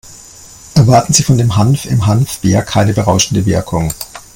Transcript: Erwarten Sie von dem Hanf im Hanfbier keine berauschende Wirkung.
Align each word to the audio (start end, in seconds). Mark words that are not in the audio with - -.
Erwarten 0.73 1.13
Sie 1.13 1.21
von 1.21 1.37
dem 1.37 1.57
Hanf 1.57 1.85
im 1.85 2.07
Hanfbier 2.07 2.63
keine 2.63 2.91
berauschende 2.91 3.45
Wirkung. 3.45 3.93